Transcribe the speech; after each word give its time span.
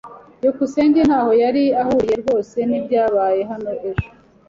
byukusenge 0.37 0.99
ntaho 1.07 1.31
yari 1.43 1.63
ahuriye 1.81 2.15
rwose 2.23 2.57
nibyabaye 2.69 3.41
hano 3.51 3.71
ejo. 3.89 4.07